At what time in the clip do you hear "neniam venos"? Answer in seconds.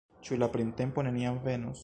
1.09-1.79